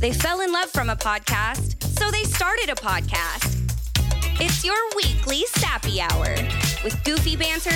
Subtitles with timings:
[0.00, 3.56] They fell in love from a podcast, so they started a podcast.
[4.40, 6.34] It's your weekly Sappy Hour
[6.82, 7.70] with goofy banter,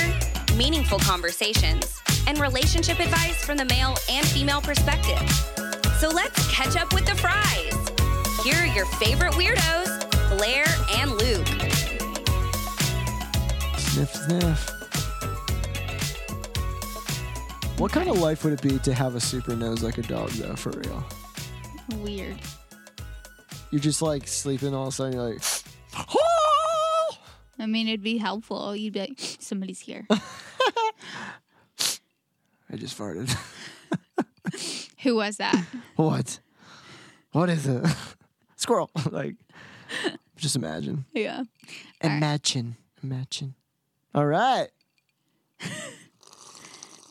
[0.56, 5.28] meaningful conversations, and relationship advice from the male and female perspective.
[5.98, 7.74] So let's catch up with the fries.
[8.42, 10.64] Here are your favorite weirdos, Blair
[10.96, 11.46] and Luke.
[13.76, 14.83] Sniff, sniff.
[17.78, 20.30] What kind of life would it be to have a super nose like a dog,
[20.30, 21.04] though, for real?
[21.98, 22.38] Weird.
[23.70, 25.42] You're just like sleeping all of a sudden, you're like,
[27.58, 28.76] I mean, it'd be helpful.
[28.76, 30.06] You'd be like, somebody's here.
[30.10, 30.22] I
[32.76, 33.34] just farted.
[35.02, 35.64] Who was that?
[35.96, 36.38] what?
[37.32, 37.84] What is it?
[38.56, 38.90] Squirrel.
[39.10, 39.34] like,
[40.36, 41.04] just imagine.
[41.12, 41.38] Yeah.
[42.02, 42.16] All right.
[42.16, 42.76] Imagine.
[43.02, 43.54] Imagine.
[44.14, 44.68] All right.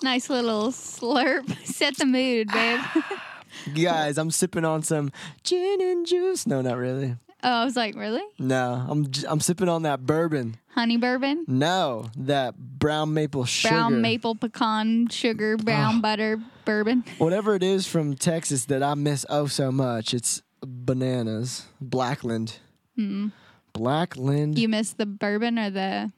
[0.03, 1.49] Nice little slurp.
[1.65, 2.81] Set the mood, babe.
[3.73, 5.11] Guys, I'm sipping on some
[5.43, 6.45] gin and juice.
[6.45, 7.15] No, not really.
[7.43, 8.21] oh, I was like, really?
[8.37, 10.57] No, I'm j- I'm sipping on that bourbon.
[10.71, 11.45] Honey bourbon?
[11.47, 13.73] No, that brown maple sugar.
[13.75, 17.05] Brown maple pecan sugar, brown butter bourbon.
[17.17, 20.13] Whatever it is from Texas that I miss oh so much.
[20.13, 21.65] It's bananas.
[21.79, 22.59] Blackland.
[22.99, 23.31] Mm.
[23.71, 24.59] Blackland.
[24.59, 26.11] You miss the bourbon or the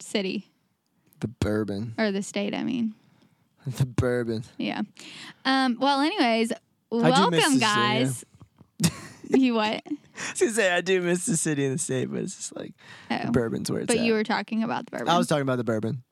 [0.00, 0.46] city
[1.24, 1.94] the bourbon.
[1.96, 2.54] or the state?
[2.54, 2.94] I mean,
[3.66, 4.44] The bourbon.
[4.58, 4.82] yeah.
[5.46, 5.78] Um.
[5.80, 6.52] Well, anyways,
[6.90, 8.24] welcome, guys.
[9.30, 9.82] you what?
[9.86, 12.54] I was gonna say I do miss the city and the state, but it's just
[12.54, 12.74] like
[13.10, 13.18] Oh.
[13.24, 14.04] the bourbon's where it's But at.
[14.04, 15.08] you were talking about the bourbon.
[15.08, 16.02] I was talking about the bourbon.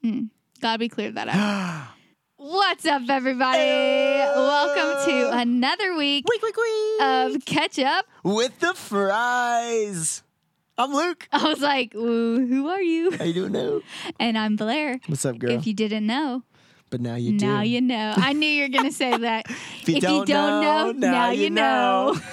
[0.60, 1.88] Glad we cleared that up.
[2.36, 3.58] What's up, everybody?
[3.58, 7.02] Welcome to another week Week, week, week.
[7.02, 8.06] of Catch Up.
[8.24, 10.22] With the fries.
[10.78, 11.28] I'm Luke.
[11.32, 13.10] I was like, who are you?
[13.12, 13.80] How you doing now?
[14.18, 15.00] And I'm Blair.
[15.06, 15.50] What's up, girl?
[15.50, 16.42] If you didn't know,
[16.90, 17.46] but now you do.
[17.46, 18.14] now you know.
[18.16, 19.46] I knew you were going to say that.
[19.82, 22.16] If you don't know, now you know.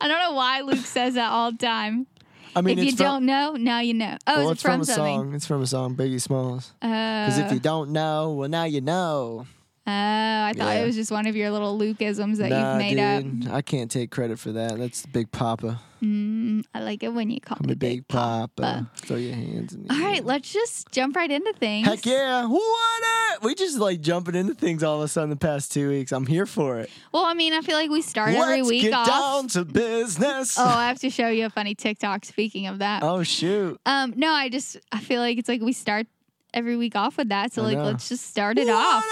[0.00, 2.06] I don't know why Luke says that all the time.
[2.54, 4.16] I mean, if you from, don't know, now you know.
[4.26, 5.16] Oh, well, is it's from, from a something?
[5.16, 5.34] song.
[5.34, 6.72] It's from a song, Biggie Smalls.
[6.80, 9.46] Because Uh, if you don't know, well, now you know.
[9.88, 10.82] Oh, I thought Yeah.
[10.82, 13.22] it was just one of your little Lukeisms that nah, you've made up.
[13.22, 14.78] dude, I can't take credit for that.
[14.78, 15.80] That's Big Papa.
[16.02, 18.48] Mm, I like it when you call I'm me a Big Papa.
[18.56, 18.90] Papa.
[18.96, 21.88] Throw your hands in the All right, let's just jump right into things.
[21.88, 22.46] Heck yeah!
[22.46, 23.02] What
[23.34, 23.42] up?
[23.42, 26.12] We just like jumping into things all of a sudden the past two weeks.
[26.12, 26.90] I'm here for it.
[27.12, 29.08] Well, I mean, I feel like we start every Let's week get off.
[29.08, 30.56] down to business.
[30.58, 32.24] Oh, I have to show you a funny TikTok.
[32.24, 33.80] Speaking of that, Oh, shoot!
[33.84, 36.06] um, no, I just I feel like it's like we start
[36.54, 37.52] every week off with that.
[37.52, 37.84] So I like, know.
[37.84, 39.04] let's just start it what off.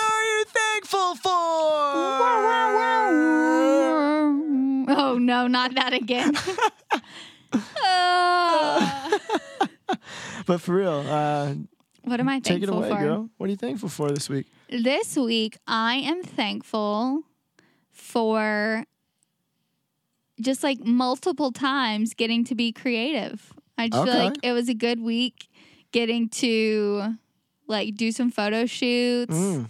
[0.81, 1.31] Thankful for?
[4.88, 6.34] Oh no, not that again.
[7.84, 9.10] Uh,
[10.47, 11.54] But for real, uh,
[12.04, 12.98] what am I take it away, for?
[13.00, 13.31] girl.
[13.36, 14.47] What are you thankful for this week?
[14.69, 17.22] This week, I am thankful
[17.92, 18.84] for
[20.41, 23.53] just like multiple times getting to be creative.
[23.76, 25.48] I just feel like it was a good week
[25.91, 27.16] getting to
[27.66, 29.69] like do some photo shoots Mm,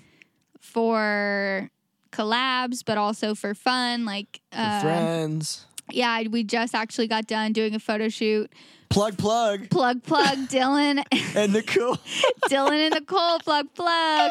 [0.66, 1.70] for
[2.12, 4.04] collabs, but also for fun.
[4.04, 5.66] Like, uh, friends.
[5.90, 8.52] yeah, we just actually got done doing a photo shoot.
[8.88, 11.02] Plug, plug, Plug, plug, Dylan.
[11.34, 11.96] and Nicole.
[12.48, 14.30] Dylan and Nicole, plug, plug.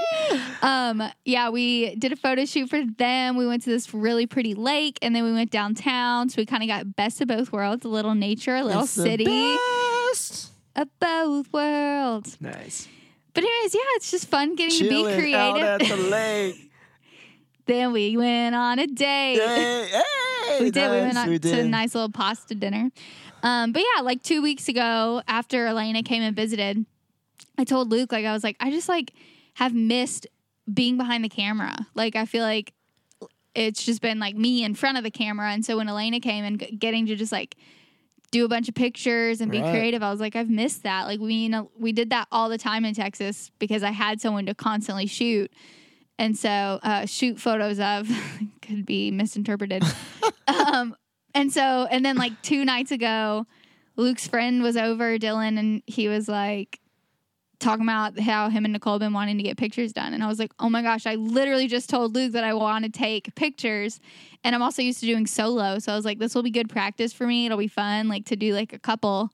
[0.62, 3.36] Um, yeah, we did a photo shoot for them.
[3.36, 6.30] We went to this really pretty lake and then we went downtown.
[6.30, 8.92] So we kind of got best of both worlds a little nature, a little It's
[8.92, 10.52] city best.
[10.78, 12.38] of both worlds.
[12.40, 12.88] Nice.
[13.36, 15.98] But, anyways, yeah, it's just fun getting to Chilling be out at creative.
[15.98, 16.72] the lake.
[17.66, 19.40] then we went on a date.
[19.40, 20.90] hey, hey, we did.
[20.90, 22.90] We went out we to a nice little pasta dinner.
[23.44, 26.86] Um, but yeah, like two weeks ago, after Elena came and visited,
[27.58, 29.14] I told Luke like I was like I just like
[29.56, 30.28] have missed
[30.72, 31.76] being behind the camera.
[31.94, 32.74] Like I feel like
[33.54, 36.44] it's just been like me in front of the camera, and so when Elena came
[36.44, 37.56] and getting to just like
[38.32, 39.72] do a bunch of pictures and be Right.
[39.72, 41.08] creative, I was like I've missed that.
[41.08, 44.56] Like we we did that all the time in Texas because I had someone to
[44.56, 45.52] constantly shoot.
[46.18, 48.10] And so, uh, shoot photos of
[48.62, 49.84] could be misinterpreted.
[50.48, 50.96] um,
[51.34, 53.46] and so, and then like two nights ago,
[53.98, 56.80] Luke's friend was over, Dylan, and he was like
[57.60, 60.14] talking about how him and Nicole been wanting to get pictures done.
[60.14, 62.86] And I was like, oh my gosh, I literally just told Luke that I want
[62.86, 64.00] to take pictures.
[64.44, 65.80] And I'm also used to doing solo.
[65.80, 67.46] So I was like, this will be good practice for me.
[67.46, 69.32] It'll be fun, like to do like a couple.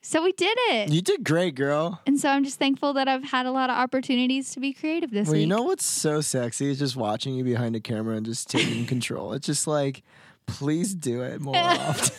[0.00, 0.90] So we did it.
[0.90, 2.00] You did great, girl.
[2.06, 5.10] and so I'm just thankful that I've had a lot of opportunities to be creative
[5.10, 5.40] this Well, week.
[5.42, 8.86] you know what's so sexy is just watching you behind a camera and just taking
[8.86, 9.32] control.
[9.32, 10.02] It's just like,
[10.46, 12.14] please do it more often.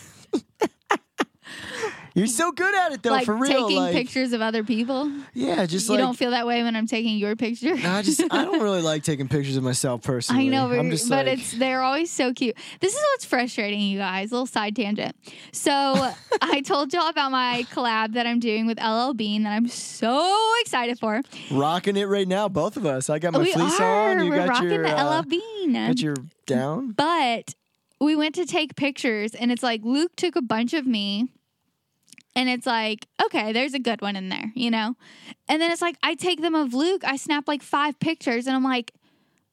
[2.13, 3.51] You're so good at it though, like for real.
[3.51, 5.11] taking like, pictures of other people.
[5.33, 7.75] yeah, just like you like don't feel that way when I'm taking your picture.
[7.75, 10.45] I just I don't really like taking pictures of myself personally.
[10.45, 12.55] I know, but, I'm just but it's they're always so cute.
[12.79, 14.31] This is what's frustrating, you guys.
[14.31, 15.15] little side tangent.
[15.51, 15.71] So
[16.41, 20.53] I told y'all about my collab that I'm doing with LL Bean that I'm so
[20.61, 21.21] excited for.
[21.51, 23.09] rocking it right now, both of us.
[23.09, 24.11] I got my we fleece are.
[24.11, 24.23] on.
[24.23, 25.73] You We're got rocking your the uh, LL Bean.
[25.73, 26.15] got your
[26.45, 26.91] down.
[26.91, 27.55] But
[27.99, 31.27] we went to take pictures, and it's like Luke took a bunch of me.
[32.39, 34.95] And it's like, okay, there's a good one in there, you know?
[35.49, 38.55] And then it's like, I take them of Luke, I snap like five pictures, and
[38.55, 38.93] I'm like,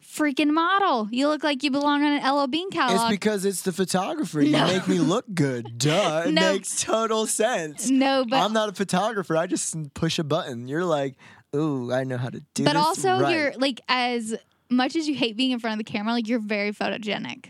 [0.05, 1.09] freaking model.
[1.11, 3.01] You look like you belong on an LL Bean catalog.
[3.01, 4.41] It's because it's the photographer.
[4.41, 4.67] You No.
[4.69, 5.79] make me look good.
[5.79, 6.25] Duh.
[6.27, 6.53] It No.
[6.53, 7.91] makes total sense.
[7.91, 9.37] no, but I'm not a photographer.
[9.37, 10.69] I just push a button.
[10.69, 11.17] You're like,
[11.57, 13.35] ooh, I know how to do but this also right.
[13.35, 14.37] you're like as
[14.71, 17.47] much as you hate being in front of the camera, like you're very photogenic.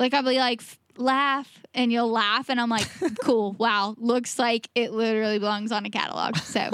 [0.00, 0.60] Like I'll be like
[0.96, 2.86] laugh and you'll laugh and I'm like,
[3.20, 6.36] cool, wow, looks like it literally belongs on a catalog.
[6.36, 6.70] So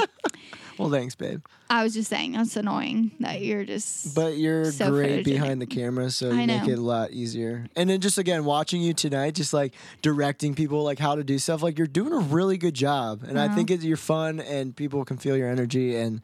[0.79, 1.43] Well, thanks, babe.
[1.71, 5.25] I was just saying that's annoying that you're just But you're So great photogenic.
[5.25, 7.69] behind the camera, so I you make it a lot easier.
[7.77, 11.39] And then just again, watching you tonight, just like directing people like how to do
[11.39, 13.23] stuff, like you're doing a really good job.
[13.23, 13.55] And I Uh-huh.
[13.57, 15.95] think it, you're fun, and people can feel your energy.
[15.97, 16.23] And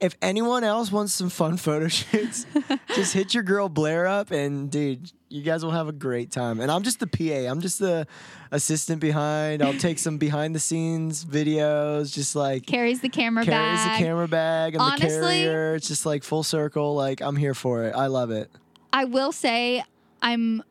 [0.00, 2.46] if anyone else wants some fun photo shoots,
[2.94, 6.60] just hit your girl Blair up, and dude, you guys will have a great time.
[6.60, 7.48] And I'm just the PA.
[7.50, 8.06] I'm just the
[8.50, 9.62] assistant behind.
[9.62, 13.52] I'll take some behind the scenes videos, just like carries the camera bag.
[13.54, 13.98] carries bag.
[14.00, 15.74] the camera bag and Honestly- the carrier.
[15.76, 16.94] It's just like full circle.
[16.94, 17.94] Like I'm here for it.
[17.94, 18.50] I love it.
[18.92, 19.82] I will say
[20.20, 20.62] I'm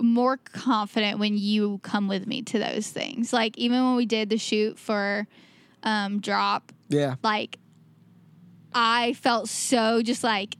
[0.00, 3.32] more confident when you come with me to those things.
[3.32, 5.26] Like even when we did the shoot for
[5.82, 7.16] um, drop, Yeah.
[7.22, 7.58] like
[8.74, 10.56] I felt so just like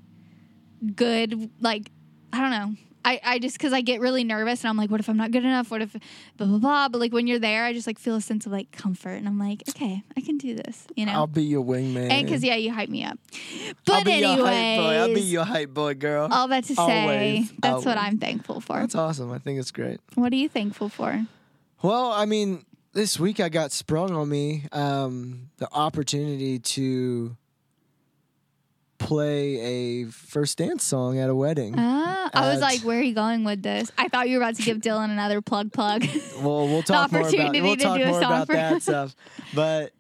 [0.95, 1.51] good.
[1.61, 1.91] Like
[2.33, 2.75] I don't know.
[3.05, 5.31] I, I just because I get really nervous and I'm like, what if I'm not
[5.31, 5.71] good enough?
[5.71, 5.93] What if
[6.37, 6.89] blah blah blah?
[6.89, 9.27] But like when you're there, I just like feel a sense of like comfort and
[9.27, 10.87] I'm like, okay, I can do this.
[10.95, 11.13] You know.
[11.13, 12.11] I'll be your wingman.
[12.11, 13.19] and because yeah, you hype me up.
[13.89, 14.95] I'll But be your hype boy.
[14.95, 16.29] I'll be your hype boy, girl.
[16.31, 17.97] all that to say, Always, that's what.
[17.97, 18.81] I'm thankful for.
[18.81, 19.33] That's awesome.
[19.33, 20.01] I think it's great.
[20.15, 21.25] What are you thankful for?
[21.81, 27.37] Well, I mean, this week I got sprung on me um, the opportunity to
[28.99, 31.75] play a first dance song at a wedding.
[31.77, 33.91] Ah, I was like, where are you going with this?
[33.97, 36.05] I thought you were about to give Dylan another plug plug.
[36.41, 39.15] well, we'll talk more about we'll talk more about for- that stuff.
[39.55, 39.93] But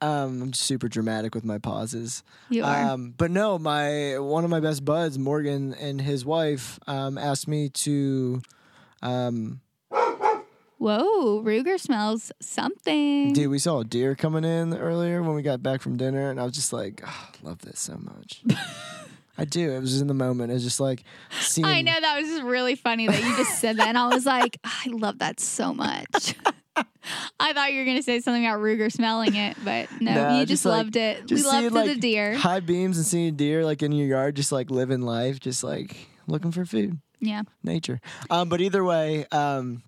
[0.00, 2.22] um, I'm super dramatic with my pauses.
[2.50, 2.90] you are.
[2.90, 7.48] Um, but no, my one of my best buds, Morgan, and his wife um, asked
[7.48, 8.42] me to.
[9.02, 9.60] Um,
[10.84, 13.32] Whoa, Ruger smells something.
[13.32, 16.38] dude, we saw a deer coming in earlier when we got back from dinner, and
[16.38, 18.44] I was just like, "Ah, I love this so much.
[19.38, 19.72] I do.
[19.72, 20.50] It was just in the moment.
[20.50, 21.04] It was just like
[21.40, 21.64] seeing.
[21.64, 24.26] I know that was just really funny that you just said that, and I was
[24.26, 26.34] like, I love that so much.
[27.40, 30.66] I thought you were gonna say something about Ruger smelling it, but no, you just,
[30.66, 31.24] like- loved it.
[31.24, 32.34] just we loved seeing, the deer.
[32.34, 35.64] High beams and seeing a deer like in your yard, just like living life, just
[35.64, 35.96] like
[36.26, 36.98] looking for food.
[37.20, 37.44] Yeah.
[37.62, 38.02] nature.
[38.28, 39.82] Um, but either way, um,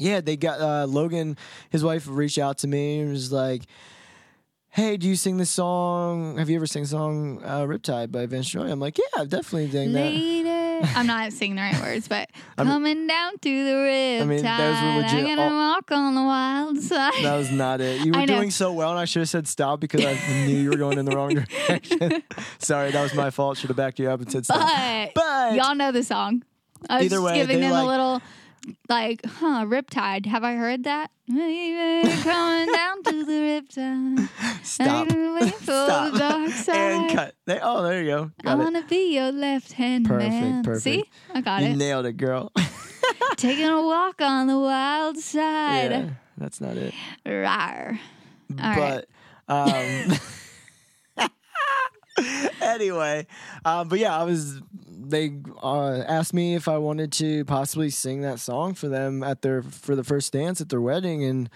[0.00, 1.36] yeah, they got uh, Logan.
[1.70, 3.62] His wife reached out to me and was like,
[4.70, 6.38] "Hey, do you sing this song?
[6.38, 9.28] Have you ever sang the song uh, Riptide by Vance Joy?" I'm like, "Yeah, I've
[9.28, 10.60] definitely sang that."
[10.96, 14.20] I'm not singing the right words, but I mean- coming down to the riptide.
[14.22, 17.22] I mean, those were I'm gonna all- walk on the wild side.
[17.22, 18.00] That was not it.
[18.06, 20.14] You were doing so well, and I should have said stop because I
[20.46, 21.34] knew you were going in the wrong
[21.66, 22.22] direction.
[22.58, 23.58] Sorry, that was my fault.
[23.58, 24.66] Should have backed you up and said stop.
[24.66, 26.44] but, But y'all know the song.
[26.88, 28.22] I was Either just way, giving them like- a little,
[28.88, 30.26] like, huh, Riptide.
[30.26, 31.10] Have I heard that?
[31.28, 34.28] coming down to the Riptide.
[34.64, 35.08] stop.
[35.62, 36.12] Stop.
[36.12, 37.34] the and cut.
[37.46, 38.30] They, oh, there you go.
[38.40, 38.58] I Got it.
[38.62, 40.62] want to be your left hand Perfect, man.
[40.64, 40.82] perfect.
[40.84, 41.76] See, I got You it.
[41.76, 42.52] nailed it, girl.
[43.36, 45.90] Taking a walk on the wild side.
[45.90, 46.92] yeah, that's not it.
[47.24, 47.98] Rawr.
[48.50, 49.04] All right.
[49.48, 50.18] but um
[52.60, 53.26] anyway
[53.64, 54.60] um but yeah i was
[55.08, 59.42] they uh, asked me if i wanted to possibly sing that song for them at
[59.42, 61.48] their for the first dance at their wedding and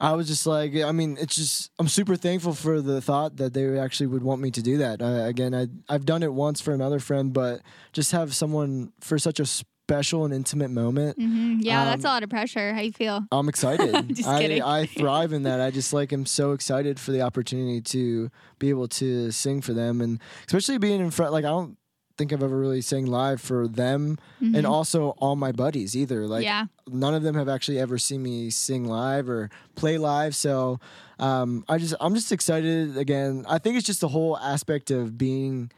[0.00, 3.52] i was just like i mean it's just i'm super thankful for the thought that
[3.54, 6.60] they actually would want me to do that uh, again I, i've done it once
[6.60, 7.60] for another friend but
[7.92, 12.14] just have someone for such a special and intimate moment hmm Yeah, that's a Um,
[12.14, 12.72] lot of pressure.
[12.72, 13.24] How you feel?
[13.30, 14.08] I'm excited.
[14.16, 14.62] Just I, kidding.
[14.62, 15.60] I thrive in that.
[15.60, 19.72] I just like am so excited for the opportunity to be able to sing for
[19.74, 21.76] them and especially being in front like I don't
[22.22, 26.26] think I've ever really sang live for them and also all my buddies either.
[26.28, 26.66] Like Mm-hmm.
[26.90, 26.98] yeah.
[27.04, 30.34] none of them have actually ever seen me sing live or play live.
[30.36, 30.78] So
[31.18, 33.44] um, I just I'm just excited again.
[33.48, 35.70] I think it's just the whole aspect of being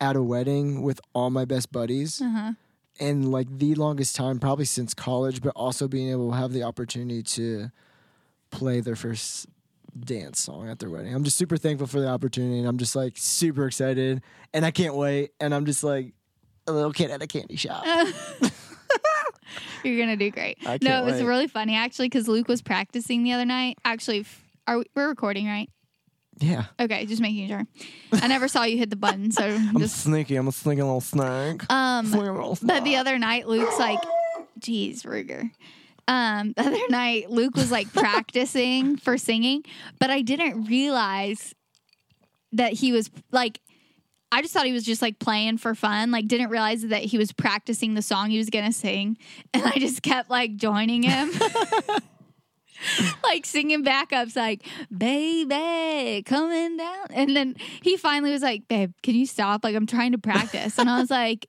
[0.00, 2.52] at a wedding with all my best buddies Uh-huh.
[2.98, 6.62] and like the longest time probably since college but also being able to have the
[6.62, 7.70] opportunity to
[8.50, 9.46] play their first
[9.98, 11.14] dance song at their wedding.
[11.14, 14.70] I'm just super thankful for the opportunity and I'm just like super excited and I
[14.70, 16.14] can't wait and I'm just like
[16.66, 17.84] a little kid at a candy shop.
[19.84, 20.58] You're gonna do great.
[20.82, 21.24] No, it was wait.
[21.24, 23.78] really funny actually because Luke was practicing the other night.
[23.84, 24.24] Actually,
[24.66, 25.68] are we, we're recording right?
[26.38, 26.66] Yeah.
[26.78, 27.66] Okay, just making sure.
[28.12, 30.36] I never saw you hit the button, so I'm just sneaky.
[30.36, 31.70] I'm a sneaky little snake.
[31.70, 32.06] um.
[32.06, 33.98] Sneaky little But the other night, Luke's like,
[34.58, 35.50] "Geez, Ruger."
[36.10, 39.62] Um, the other night, Luke was like practicing for singing,
[40.00, 41.54] but I didn't realize
[42.52, 43.60] that he was like.
[44.32, 47.18] I just thought he was just like playing for fun, like didn't realize that he
[47.18, 49.18] was practicing the song he was gonna sing,
[49.52, 51.32] and I just kept like joining him.
[53.24, 54.62] like singing backups like
[54.96, 59.86] baby coming down and then he finally was like babe can you stop like i'm
[59.86, 61.46] trying to practice and i was like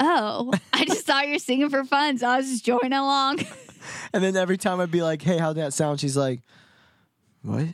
[0.00, 3.38] oh i just thought you're singing for fun so i was just joining along
[4.12, 6.40] And then every time I'd be like, "Hey, how'd that sound?" She's like,
[7.42, 7.66] "What?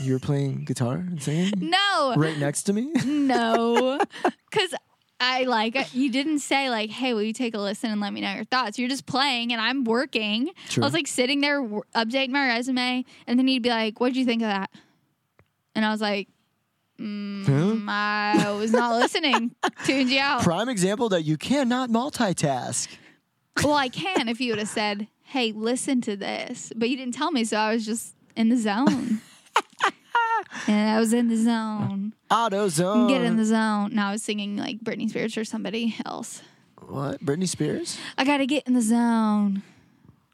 [0.00, 3.98] You were playing guitar and singing no right next to me?" no
[4.50, 4.74] because
[5.20, 8.20] i like you didn't say like hey will you take a listen and let me
[8.20, 10.82] know your thoughts you're just playing and i'm working True.
[10.82, 14.16] i was like sitting there w- updating my resume and then he'd be like what'd
[14.16, 14.70] you think of that
[15.74, 16.28] and i was like
[17.00, 22.88] mm, i was not listening tuned you out Prime example that you cannot multitask.
[23.62, 27.14] Well, I can if you would have said, "Hey, listen to this," but you didn't
[27.14, 29.20] tell me, so I was just in the zone.
[30.66, 32.14] and I was in the zone.
[32.30, 33.08] Auto zone.
[33.08, 33.94] Get in the zone.
[33.94, 36.42] Now I was singing like Britney Spears or somebody else.
[36.86, 37.24] what?
[37.24, 37.98] Britney Spears?
[38.16, 39.62] I gotta get in the zone.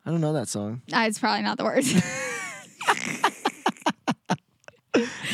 [0.07, 0.83] I don't know that song.
[0.93, 1.95] Ah, it's probably not the words.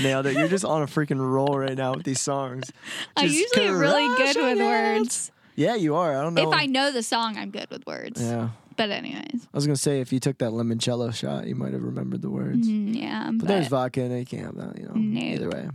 [0.03, 0.37] Nailed it.
[0.39, 2.71] You're just on a freaking roll right now with these songs.
[3.19, 5.31] Just usually really good with words.
[5.57, 6.17] Yeah, you are.
[6.17, 6.49] I don't know.
[6.49, 8.23] If I know the song, I'm good with words.
[8.23, 8.51] yeah.
[8.81, 11.83] But anyways, I was gonna say if you took that limoncello shot, you might have
[11.83, 12.67] remembered the words.
[12.67, 13.27] mm, yeah.
[13.27, 14.95] But But, there's vodka and you can't have that, you know.
[14.95, 15.21] No.
[15.21, 15.69] Either way.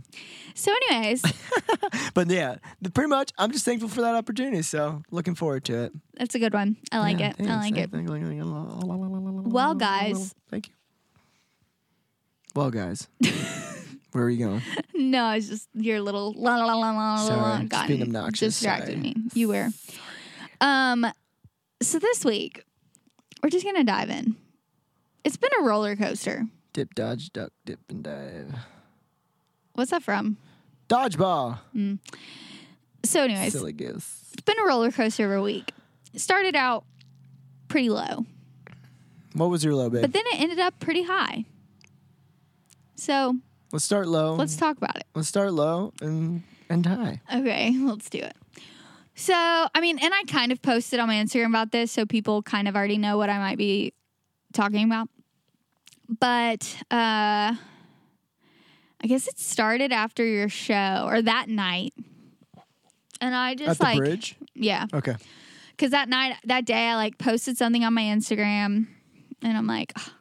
[0.54, 1.22] so, anyways,
[2.14, 2.56] But yeah,
[2.94, 4.62] pretty much I'm just thankful for that opportunity.
[4.62, 5.92] So looking forward to it.
[6.14, 6.76] that's a good one.
[6.90, 7.36] I like Yeah, it.
[7.36, 7.52] thanks.
[7.52, 7.90] I like it.
[7.92, 10.34] Well, guys.
[10.50, 10.74] Thank you.
[12.54, 13.06] Well, guys.
[14.12, 14.62] Where are you going?
[14.94, 18.54] No, it's just your little la la la la la la just got being obnoxious,
[18.54, 19.00] distracted sorry.
[19.02, 19.14] me.
[19.34, 19.68] You were.
[20.60, 21.06] Um,
[21.82, 22.64] so this week
[23.46, 24.34] we're just gonna dive in.
[25.22, 26.46] It's been a roller coaster.
[26.72, 28.52] Dip, dodge, duck, dip, and dive.
[29.74, 30.36] What's that from?
[30.88, 31.60] Dodgeball.
[31.72, 32.00] Mm.
[33.04, 34.30] So, anyways, Silly goose.
[34.32, 35.70] it's been a roller coaster of a week.
[36.12, 36.86] It started out
[37.68, 38.26] pretty low,
[39.34, 40.02] What was your low, babe?
[40.02, 41.44] but then it ended up pretty high.
[42.96, 43.36] So
[43.70, 44.34] let's start low.
[44.34, 45.04] let's talk about it.
[45.14, 47.20] let's start low and and high.
[47.32, 48.34] Okay, let's do it.
[49.18, 52.42] So, I mean, and I kind of posted on my Instagram about this, so people
[52.42, 53.94] kind of already know what I might be
[54.52, 55.08] talking about.
[56.20, 57.56] But uh
[58.98, 61.92] I guess it started after your show or that night.
[63.20, 64.36] And I just like bridge.
[64.54, 65.16] yeah, Okay.
[65.78, 68.86] cuz that night that day I like posted something on my Instagram
[69.42, 70.12] and I'm like "Ah,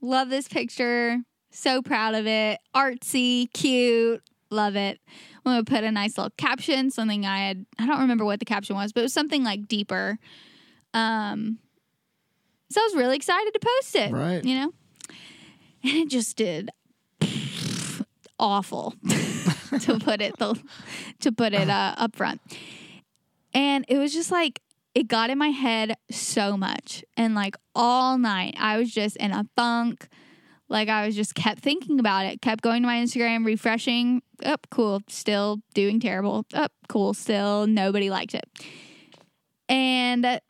[0.00, 1.18] love this picture,
[1.52, 4.22] so proud of it, artsy, cute,
[4.54, 5.00] love it.
[5.44, 8.44] I'm gonna put a nice little caption, something I had I don't remember what the
[8.44, 10.18] caption was, but it was something like deeper.
[10.92, 11.58] Um
[12.70, 14.12] so I was really excited to post it.
[14.12, 14.44] Right.
[14.44, 14.72] You know?
[15.84, 16.70] And it just did
[18.38, 18.94] awful
[19.80, 20.60] to put it the
[21.20, 22.40] to put it uh, up front.
[23.52, 24.60] And it was just like
[24.94, 27.04] it got in my head so much.
[27.16, 30.08] And like all night I was just in a funk.
[30.68, 34.22] Like I was just kept thinking about it, kept going to my Instagram, refreshing.
[34.44, 36.46] Up, cool, still doing terrible.
[36.54, 38.44] Up, cool, still nobody liked it.
[39.68, 40.40] And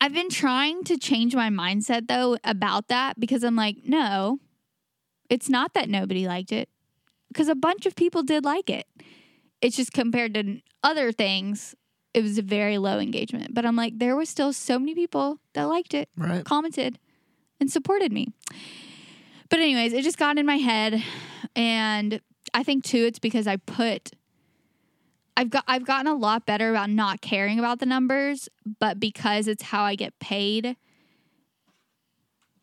[0.00, 4.38] I've been trying to change my mindset though about that because I'm like, no,
[5.28, 6.68] it's not that nobody liked it
[7.28, 8.86] because a bunch of people did like it.
[9.60, 11.74] It's just compared to other things,
[12.14, 13.54] it was a very low engagement.
[13.54, 16.44] But I'm like, there was still so many people that liked it, Right.
[16.44, 16.98] commented,
[17.60, 18.28] and supported me.
[19.50, 21.02] But anyways, it just got in my head,
[21.56, 22.20] and
[22.52, 24.10] I think too, it's because I put.
[25.36, 28.48] I've got I've gotten a lot better about not caring about the numbers,
[28.80, 30.76] but because it's how I get paid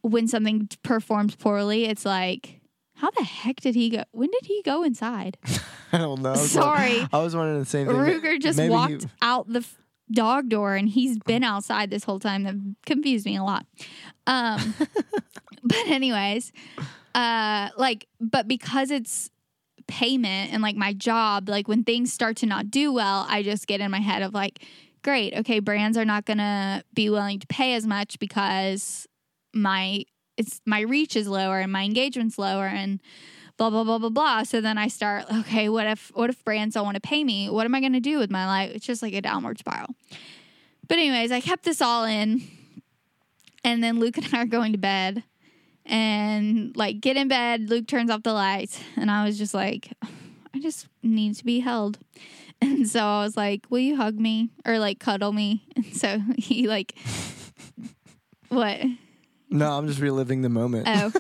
[0.01, 2.62] when something performs poorly, it's like,
[2.96, 4.04] how the heck did he go?
[4.12, 5.38] When did he go inside?
[5.92, 6.36] I don't know.
[6.36, 7.06] Sorry.
[7.12, 7.96] I was wondering the same thing.
[7.96, 9.65] Ruger just Maybe walked he- out the
[10.12, 12.44] dog door and he's been outside this whole time.
[12.44, 13.66] That confused me a lot.
[14.28, 14.74] Um,
[15.64, 16.52] but anyways,
[17.14, 19.30] uh, like, but because it's
[19.88, 23.68] payment and like my job, like when things start to not do well, I just
[23.68, 24.64] get in my head of like,
[25.04, 29.08] great, okay, brands are not gonna be willing to pay as much because
[29.54, 30.04] my
[30.38, 33.02] it's my reach is lower and my engagement's lower and
[33.58, 34.44] blah blah blah blah blah.
[34.44, 37.50] So then I start, okay, what if what if brands don't want to pay me?
[37.50, 38.72] What am I gonna do with my life?
[38.74, 39.96] It's just like a downward spiral.
[40.88, 42.42] But anyways, I kept this all in.
[43.64, 45.24] And then Luke and I are going to bed.
[45.86, 49.92] And like get in bed, Luke turns off the lights, and I was just like,
[50.54, 52.00] I just need to be held.
[52.62, 54.50] And so I was like, Will you hug me?
[54.66, 55.68] Or like cuddle me?
[55.76, 56.96] And so he like
[58.48, 58.80] what?
[59.50, 60.88] No, I'm just reliving the moment.
[60.88, 61.12] Oh.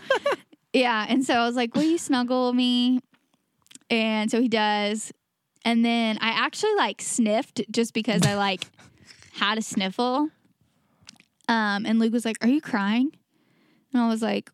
[0.75, 1.05] Yeah.
[1.07, 2.99] And so I was like, Will you snuggle me?
[3.89, 5.11] And so he does.
[5.63, 8.65] And then I actually like sniffed just because I like
[9.33, 10.29] had a sniffle.
[11.47, 13.11] Um, and Luke was like, Are you crying?
[13.93, 14.51] And I was like,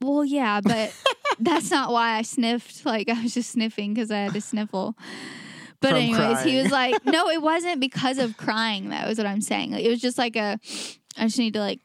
[0.00, 0.94] Well, yeah, but
[1.38, 2.86] that's not why I sniffed.
[2.86, 4.96] Like I was just sniffing because I had a sniffle.
[5.80, 9.26] But From anyways, he was like, No, it wasn't because of crying, That was what
[9.26, 9.72] I'm saying.
[9.72, 10.58] Like, it was just like a
[11.18, 11.80] I just need to like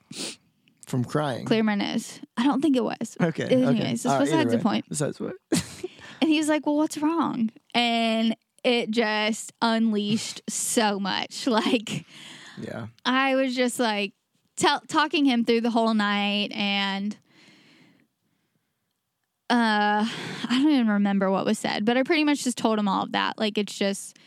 [0.87, 1.45] From crying.
[1.45, 2.19] clear my nose.
[2.37, 3.17] I don't think it was.
[3.21, 3.43] Okay.
[3.43, 4.15] Anyways, okay.
[4.15, 4.63] right, besides the way.
[4.63, 4.85] point.
[4.89, 5.35] Besides what?
[6.21, 7.51] And he was like, Well, what's wrong?
[7.73, 11.47] And it just unleashed so much.
[11.57, 12.05] Like,
[12.59, 12.87] yeah.
[13.05, 14.13] I was just like
[14.55, 17.15] tell talking him through the whole night and
[19.49, 20.07] uh
[20.49, 23.03] I don't even remember what was said, but I pretty much just told him all
[23.03, 23.37] of that.
[23.37, 24.17] Like it's just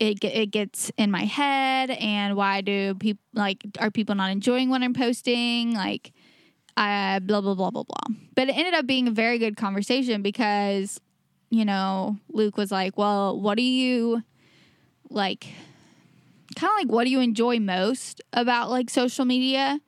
[0.00, 4.70] it it gets in my head and why do people like are people not enjoying
[4.70, 5.74] what I'm posting?
[5.74, 6.12] Like
[6.76, 8.16] uh blah blah blah blah blah.
[8.34, 11.00] But it ended up being a very good conversation because
[11.52, 14.22] you know, Luke was like, "Well, what do you
[15.10, 15.48] like
[16.56, 19.80] kind of like what do you enjoy most about like social media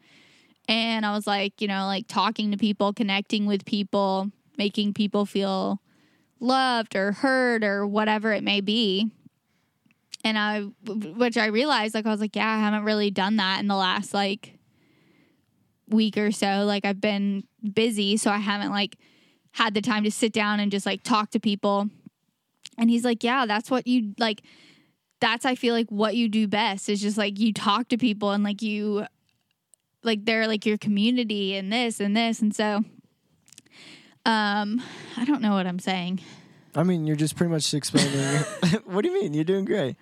[0.68, 5.26] and i was like you know like talking to people connecting with people making people
[5.26, 5.80] feel
[6.40, 9.10] loved or heard or whatever it may be
[10.24, 13.60] and i which i realized like i was like yeah i haven't really done that
[13.60, 14.58] in the last like
[15.88, 16.64] week or so.
[16.64, 18.96] Like i've been busy so i haven't like
[19.52, 21.88] had the time to sit down and just like talk to people.
[22.78, 24.42] And he's like yeah that's what you like
[25.22, 28.32] that's I feel like what you do best is just like you talk to people
[28.32, 29.06] and like you
[30.02, 32.40] like they're like your community and this and this.
[32.40, 32.84] And so
[34.26, 34.82] um
[35.16, 36.20] I don't know what I'm saying.
[36.74, 38.12] I mean, you're just pretty much explaining.
[38.84, 39.34] what do you mean?
[39.34, 39.96] You're doing great.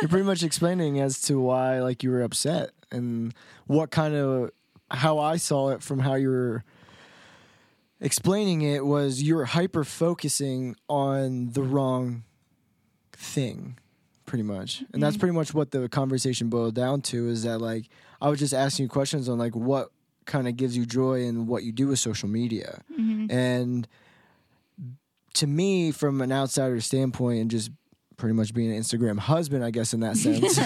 [0.00, 3.34] You're pretty much explaining as to why, like, you were upset and
[3.66, 4.50] what kind of
[4.90, 6.64] how I saw it from how you were
[8.00, 12.24] explaining it was you were hyper focusing on the wrong
[13.12, 13.78] thing,
[14.26, 15.20] pretty much, and that's mm-hmm.
[15.20, 17.28] pretty much what the conversation boiled down to.
[17.28, 17.88] Is that like
[18.20, 19.90] I was just asking you questions on like what
[20.26, 23.30] kind of gives you joy in what you do with social media, mm-hmm.
[23.30, 23.88] and
[25.34, 27.70] to me, from an outsider standpoint, and just
[28.16, 30.58] pretty much being an Instagram husband, I guess in that sense,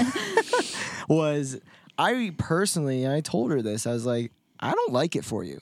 [1.09, 1.61] was
[1.99, 5.45] I personally, and I told her this, I was like, I don't like it for
[5.45, 5.61] you.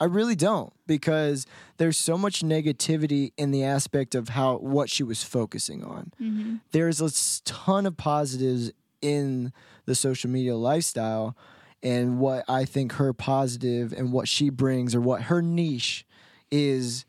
[0.00, 5.02] I really don't because there's so much negativity in the aspect of how what she
[5.02, 6.12] was focusing on.
[6.20, 6.56] Mm-hmm.
[6.72, 7.10] There's a
[7.44, 9.52] ton of positives in
[9.86, 11.36] the social media lifestyle
[11.82, 16.06] and what I think her positive and what she brings or what her niche
[16.50, 17.04] is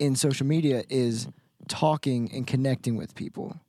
[0.00, 1.28] in social media is
[1.68, 3.60] talking and connecting with people.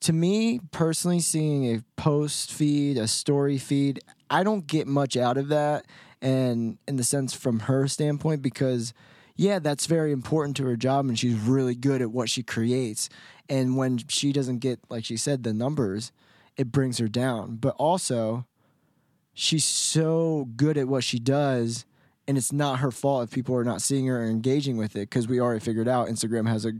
[0.00, 5.36] To me personally, seeing a post feed, a story feed, I don't get much out
[5.36, 5.84] of that.
[6.22, 8.94] And in the sense from her standpoint, because
[9.34, 13.10] yeah, that's very important to her job and she's really good at what she creates.
[13.48, 16.12] And when she doesn't get, like she said, the numbers,
[16.56, 17.56] it brings her down.
[17.56, 18.46] But also,
[19.34, 21.84] she's so good at what she does
[22.28, 25.08] and it's not her fault if people are not seeing her or engaging with it
[25.10, 26.72] because we already figured out Instagram has a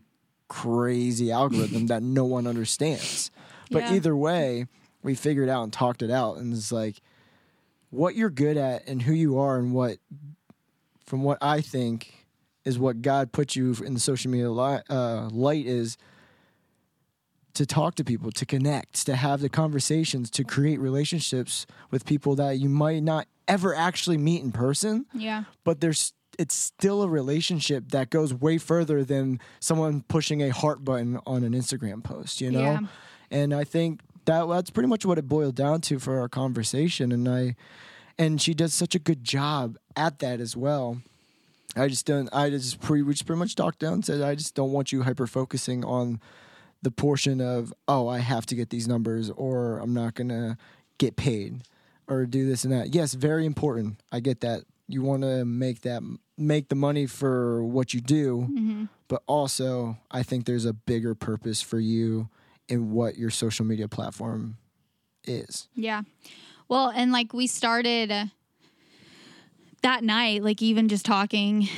[0.49, 3.31] crazy algorithm that no one understands.
[3.71, 3.95] But Yeah.
[3.95, 4.67] either way,
[5.03, 7.01] we figured out and talked it out and it's like
[7.91, 9.99] what you're good at and who you are and what
[11.05, 12.27] from what I think
[12.65, 15.97] is what God put you in the social media li- uh, light is
[17.55, 22.35] to talk to people, to connect, to have the conversations, to create relationships with people
[22.37, 25.45] that you might not ever actually meet in person, Yeah.
[25.65, 30.85] but there's it's still a relationship that goes way further than someone pushing a heart
[30.85, 32.61] button on an Instagram post, you know?
[32.61, 32.81] Yeah.
[33.31, 37.11] And I think that that's pretty much what it boiled down to for our conversation
[37.11, 37.57] and I
[38.19, 41.01] and she does such a good job at that as well.
[41.75, 42.29] I just don't.
[42.35, 45.03] I just pre, we just pretty much talked down said I just don't want you
[45.05, 46.21] hyper focusing on
[46.83, 50.59] the portion of oh I have to get these numbers or I'm not gonna
[50.99, 51.63] get paid
[52.09, 52.95] or do this and that.
[52.95, 54.01] Yes, very important.
[54.12, 54.62] I get that.
[54.88, 56.03] You want to make that
[56.38, 61.62] make the money for what you do, but also I think there's a bigger purpose
[61.62, 62.29] for you
[62.69, 64.59] in what your social media platform
[65.25, 65.69] is.
[65.75, 66.03] Yeah.
[66.69, 68.27] Well, and like we started uh,
[69.83, 71.69] that night, like even just talking,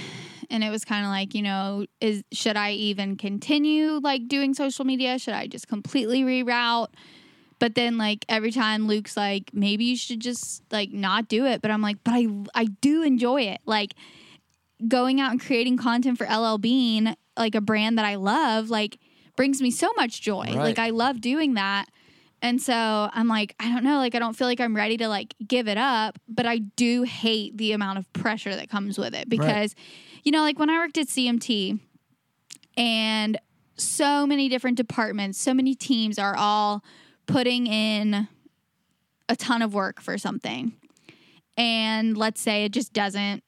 [0.50, 4.54] and it was kind of like, you know, is should I even continue like doing
[4.54, 5.18] social media?
[5.18, 6.88] Should I just completely reroute?
[7.58, 11.60] But then like every time Luke's like, maybe you should just like not do it.
[11.60, 13.60] But I'm like, but I I do enjoy it.
[13.66, 13.94] Like
[14.86, 18.98] going out and creating content for LL Bean, like a brand that I love, like
[19.36, 20.44] brings me so much joy.
[20.44, 20.56] Right.
[20.56, 21.86] Like I love doing that.
[22.40, 22.72] And so
[23.12, 25.66] I'm like, I don't know, like I don't feel like I'm ready to like give
[25.66, 29.74] it up, but I do hate the amount of pressure that comes with it because
[30.22, 31.80] you know, like when I worked at CMT
[32.76, 33.38] and
[33.76, 36.84] so many different departments, so many teams are all
[37.28, 38.26] putting in
[39.28, 40.72] a ton of work for something.
[41.56, 43.44] And let's say it just doesn't,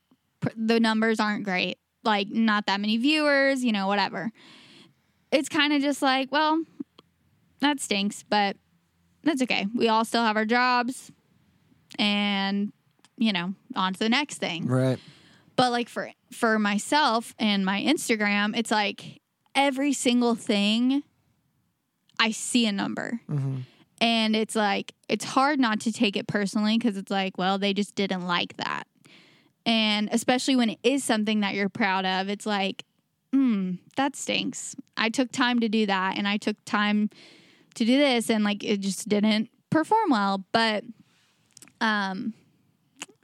[0.57, 4.31] the numbers aren't great, like not that many viewers, you know, whatever.
[5.33, 6.63] It's kind of just like, well,
[7.61, 8.57] that stinks, but
[9.25, 9.67] that's okay.
[9.75, 11.11] We all still have our jobs
[11.99, 12.73] and,
[13.17, 14.67] you know, on to the next thing.
[14.67, 14.99] Right.
[15.57, 19.21] But like for for myself and my Instagram, it's like
[19.55, 21.03] every single thing
[22.21, 23.19] I see a number.
[24.03, 27.75] And it's like it's hard not to take it personally because it's like, well, they
[27.75, 28.85] just didn't like that.
[29.67, 32.85] And especially when it is something that you're proud of, it's like,
[33.33, 34.77] hmm, that stinks.
[34.97, 37.11] I took time to do that and I took time
[37.75, 40.45] to do this and like it just didn't perform well.
[40.53, 40.85] But
[41.81, 42.35] um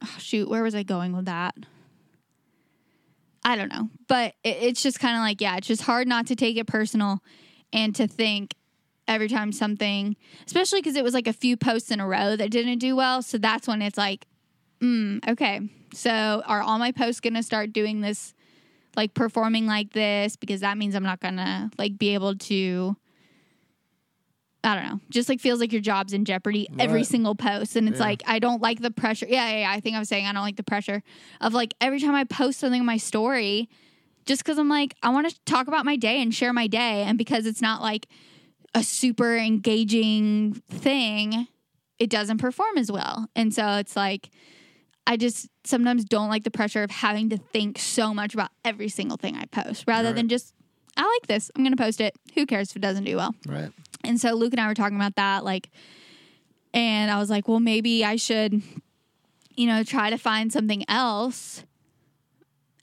[0.03, 1.55] oh, shoot, where was I going with that?
[3.45, 3.91] I don't know.
[4.09, 6.67] But it, it's just kind of like, yeah, it's just hard not to take it
[6.67, 7.23] personal
[7.73, 8.55] and to think
[9.09, 10.17] every time something,
[10.47, 13.23] especially because it was like a few posts in a row that didn't do well.
[13.23, 14.27] So that's when it's like,
[14.81, 15.61] mm, okay.
[15.95, 18.35] So are all my posts going to start doing this,
[18.97, 20.37] like performing like this?
[20.37, 22.97] Because that means I'm not going to like be able to.
[24.65, 25.01] I don't know.
[25.11, 27.07] Just like feels like your job's in jeopardy every Right.
[27.07, 27.77] single post.
[27.77, 28.07] And it's Yeah.
[28.07, 29.27] like, I don't like the pressure.
[29.29, 29.71] Yeah, yeah, yeah.
[29.71, 31.05] I think I was saying I don't like the pressure
[31.41, 33.69] of like every time I post something on my story,
[34.25, 37.05] just because I'm like, I want to talk about my day and share my day.
[37.05, 38.09] And because it's not like
[38.77, 41.49] a super engaging thing,
[41.99, 43.27] it doesn't perform as well.
[43.35, 44.29] And so it's like,
[45.07, 48.89] I just sometimes don't like the pressure of having to think so much about every
[48.89, 50.17] single thing I post rather Right.
[50.17, 50.53] than just,
[50.97, 51.51] I like this.
[51.57, 52.15] I'm going to post it.
[52.35, 53.35] Who cares if it doesn't do well?
[53.47, 53.71] Right.
[54.05, 55.71] And so Luke and I were talking about that, like,
[56.75, 58.63] and I was like, well, maybe I should,
[59.57, 61.65] you know, try to find something else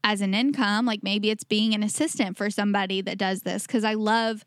[0.04, 0.86] as an income.
[0.88, 4.44] Like maybe it's being an assistant for somebody that does this because I love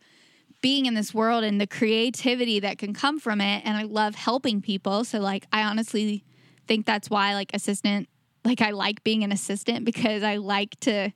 [0.66, 3.62] being in this world and the creativity that can come from it.
[3.64, 5.04] And I love helping people.
[5.04, 6.24] So, like, I honestly
[6.66, 8.08] think that's why, like, assistant,
[8.44, 11.12] like, I like being an assistant because I like to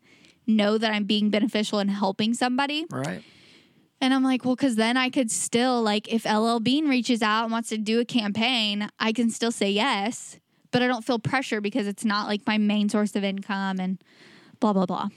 [0.46, 2.86] know that I'm being beneficial and helping somebody.
[2.92, 3.24] Right.
[4.00, 7.42] And I'm like, well, because then I could still, like, if LL Bean reaches out
[7.42, 10.38] and wants to do a campaign, I can still say yes,
[10.70, 14.00] but I don't feel pressure because it's not like my main source of income and
[14.60, 15.08] blah, blah, blah.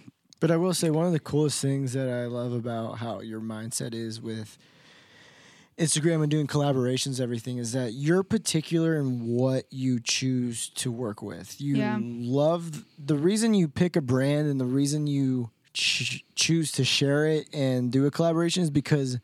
[0.43, 3.39] But I will say one of the coolest things that I love about how your
[3.39, 4.57] mindset is with
[5.77, 11.21] Instagram and doing collaborations, everything is that you're particular in what you choose to work
[11.21, 11.61] with.
[11.61, 11.97] You Yeah.
[12.01, 17.25] love the reason you pick a brand and the reason you ch- choose to share
[17.25, 19.19] it and do a collaboration is because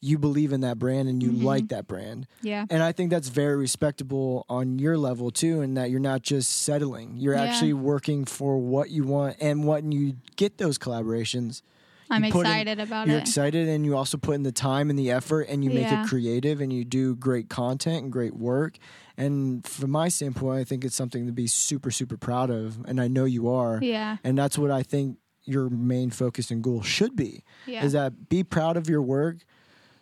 [0.00, 1.44] you believe in that brand and you mm-hmm.
[1.44, 2.26] like that brand.
[2.42, 2.64] Yeah.
[2.70, 6.62] And I think that's very respectable on your level too, and that you're not just
[6.62, 7.16] settling.
[7.16, 7.42] You're Yeah.
[7.42, 11.62] actually working for what you want, and when you get those collaborations,
[12.10, 13.10] I'm put in- excited about it.
[13.10, 15.90] you're excited, and you also put in the time and the effort, and you make
[15.90, 16.04] Yeah.
[16.04, 18.78] it creative, and you do great content and great work.
[19.16, 23.00] And from my standpoint, I think it's something to be super, super proud of, and
[23.00, 23.80] I know you are.
[23.82, 24.18] Yeah.
[24.24, 27.82] And that's what I think your main focus and goal should be Yeah.
[27.84, 29.38] is that be proud of your work.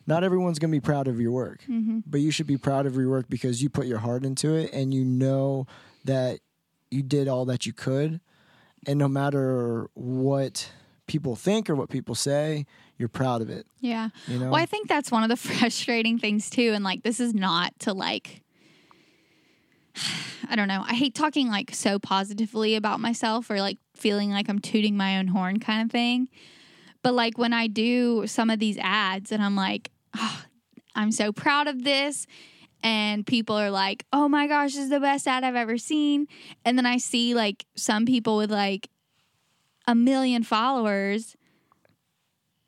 [0.07, 2.01] Not everyone's going to be proud of your work, Mm-hmm.
[2.07, 4.73] but you should be proud of your work because you put your heart into it
[4.73, 5.67] and you know
[6.05, 6.39] that
[6.91, 8.21] you did all that you could.
[8.87, 10.71] And no matter what
[11.09, 12.67] people think or what people say,
[12.99, 13.67] you're proud of it.
[13.81, 14.11] Yeah.
[14.29, 14.47] You know?
[14.51, 16.73] Well, I think that's one of the frustrating things too.
[16.73, 18.43] And like, this is not to like,
[20.49, 20.85] I don't know.
[20.87, 25.19] I hate talking like so positively about myself or like feeling like I'm tooting my
[25.19, 26.29] own horn kind of thing.
[27.03, 30.43] But like when I do some of these ads and I'm like, oh,
[30.95, 32.27] I'm so proud of this.
[32.83, 36.27] And people are like, oh my gosh, this is the best ad I've ever seen.
[36.65, 38.89] And then I see like some people with like
[39.89, 41.37] a million followers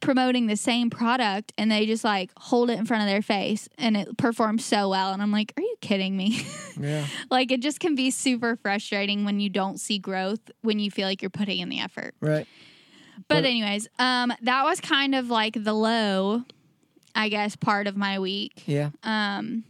[0.01, 3.69] promoting the same product and they just like hold it in front of their face
[3.79, 6.47] and it performs so well and I'm like are you kidding me
[6.81, 7.05] yeah.
[7.33, 11.09] like it just can be super frustrating when you don't see growth when you feel
[11.09, 12.47] like you're putting in the effort Right.
[13.29, 16.45] but But- anyways um that was kind of like the low
[17.19, 18.91] I guess part of my week Yeah.
[19.03, 19.65] um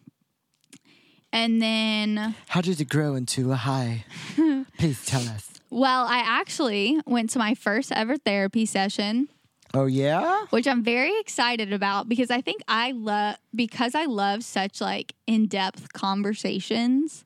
[1.32, 4.04] And then, How did it grow into a high?
[4.78, 5.44] Please tell us.
[5.70, 9.28] well, I actually went to my first ever therapy session.
[9.74, 10.46] Oh yeah.
[10.50, 15.12] which I'm very excited about because I think I love because I love such like
[15.26, 17.24] in-depth conversations.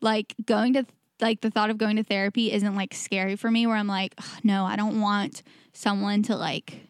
[0.00, 0.84] Like going to
[1.20, 4.14] like the thought of going to therapy isn't like scary for me where I'm like,
[4.18, 5.42] "Ugh, no, I don't want
[5.72, 6.87] someone to like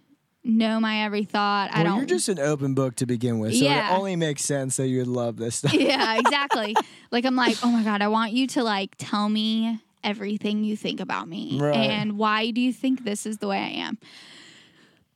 [0.49, 1.71] know my every thought.
[1.73, 3.95] I don't you're just an open book to begin with, so Yeah.
[3.95, 5.73] it only makes sense that you would love this stuff.
[5.79, 6.75] Yeah, exactly.
[7.13, 10.77] like I'm like, "Oh my god, I want you to like tell me everything you
[10.77, 11.75] think about me Right.
[11.77, 13.99] and why do you think this is the way I am?"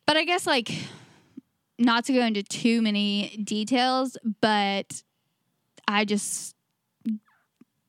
[0.07, 0.71] But I guess like
[1.79, 5.03] not to go into too many details, but
[5.89, 6.55] I just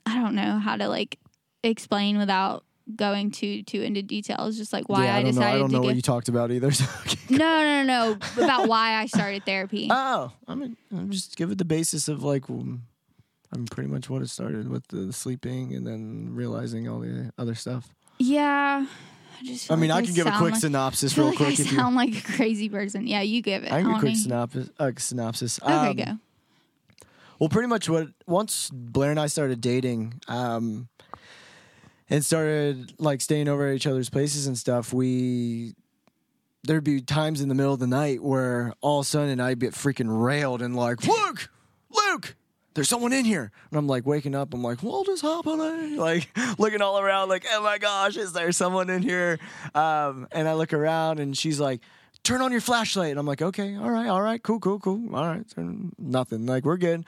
[0.05, 1.19] I don't know how to like
[1.63, 2.63] explain without
[2.95, 4.57] going too too into details.
[4.57, 5.31] Just like why yeah, I, I don't know.
[5.41, 6.71] decided I don't to know what you talked about either.
[6.71, 7.17] So okay.
[7.29, 8.43] no, no, no, no.
[8.43, 9.87] About why I started therapy.
[9.91, 12.81] Oh, I mean, I'm just give it the basis of like, I mean,
[13.71, 17.89] pretty much what it started with the sleeping and then realizing all the other stuff.
[18.19, 18.85] yeah.
[19.39, 19.71] I just.
[19.71, 21.71] I mean, like I can give a quick like- synopsis real like quick I if
[21.71, 21.77] you.
[21.77, 23.07] sound like a crazy person.
[23.07, 23.71] Yeah, you give it.
[23.71, 24.69] I can give a quick synopsis.
[24.79, 25.59] Uh, synopsis.
[25.61, 26.17] Okay, Um, go.
[27.39, 30.87] Well, pretty much what once Blair and I started dating, um,
[32.09, 35.73] and started like staying over at each other's places and stuff, we
[36.63, 39.59] there'd be times in the middle of the night where all of a sudden I'd
[39.59, 41.49] get freaking railed and like, Luke,
[41.89, 42.35] Luke,
[42.73, 43.51] there's someone in here.
[43.69, 45.97] And I'm like waking up, I'm like, what is happening?
[46.03, 49.39] Like looking all around, like, oh my gosh, is there someone in here?
[49.75, 51.81] Um, and I look around and she's like,
[52.23, 53.11] turn on your flashlight.
[53.11, 55.15] And I'm like, okay, all right, all right, cool, cool, cool.
[55.15, 56.45] All right, turn- nothing.
[56.45, 57.05] Like, we're good.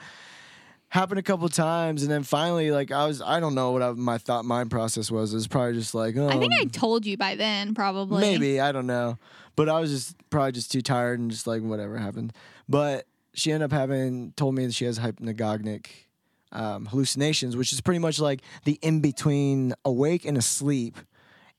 [0.95, 3.91] Happened a couple times, and then finally, like, I was, I don't know what I,
[3.91, 5.33] my thought, mind process was.
[5.33, 8.21] It was probably just like, oh, I think I told you by then, probably.
[8.21, 9.17] maybe, I don't know.
[9.57, 12.31] But I was just probably just too tired and just like, whatever happened.
[12.69, 15.87] But she ended up having, told me that she has hypnagogic
[16.53, 20.97] um, hallucinations, which is pretty much like the in between awake and asleep,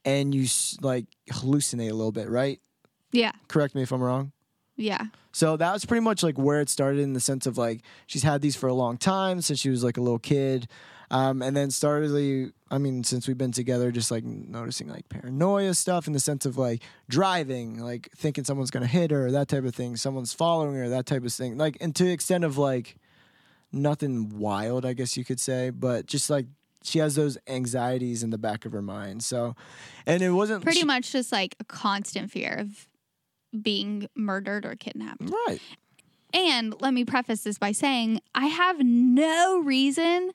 [0.07, 0.46] and you
[0.81, 2.59] like hallucinate a little bit, right?
[3.12, 4.33] Yeah, Correct me if I'm wrong.
[4.77, 5.07] yeah.
[5.37, 8.22] So that was pretty much like where it started in the sense of like she's
[8.22, 10.66] had these for a long time since she was like a little kid.
[11.11, 15.09] Um, and then started, the- I mean, since we've been together, just like noticing like
[15.11, 19.49] paranoia stuff in the sense of like driving, like thinking someone's gonna hit her, that
[19.49, 21.59] type of thing, someone's following her, that type of thing.
[21.59, 22.96] Like, and to the extent of like
[23.72, 26.46] nothing wild, I guess you could say, but just like
[26.83, 29.22] she has those anxieties in the back of her mind.
[29.22, 29.55] So,
[30.07, 32.88] and it wasn't Pretty she- much just like a constant fear of
[33.62, 35.22] being murdered or kidnapped.
[35.30, 35.61] right.
[36.35, 40.32] And let me preface this by saying I have no reason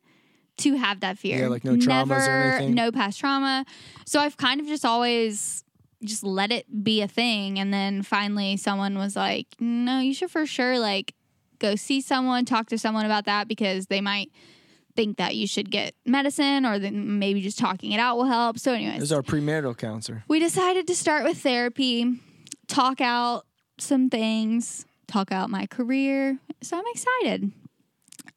[0.58, 1.39] to have that fear.
[1.41, 2.74] Yeah, like no traumas or anything?
[2.74, 3.65] No past trauma.
[4.06, 5.63] So I've kind of just always
[6.04, 7.60] just let it be a thing.
[7.60, 11.13] And then finally someone was like, no, you should for sure like
[11.60, 14.32] go see someone, talk to someone about that because they might
[14.95, 18.58] think that you should get medicine or then maybe just talking it out will help.
[18.58, 20.24] So anyways, This is our premarital counselor.
[20.28, 22.19] we decided to start with therapy,
[22.71, 23.45] talk out
[23.77, 26.39] some things, talk out my career.
[26.62, 27.51] So I'm excited.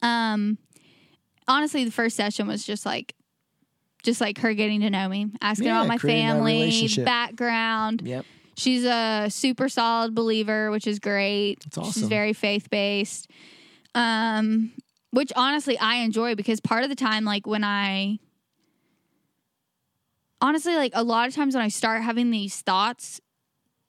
[0.02, 0.58] Um
[1.46, 3.14] honestly the first session was just like
[4.02, 8.02] just like her getting to know me, asking Yeah, about my family, background.
[8.04, 8.26] Yep.
[8.56, 11.60] She's a super solid believer, which is great.
[11.64, 11.92] That's awesome.
[12.02, 13.28] She's very faith based.
[13.94, 14.72] Um,
[15.10, 18.18] which honestly I enjoy because part of the time, like when I
[20.40, 23.20] honestly, like a lot of times when I start having these thoughts,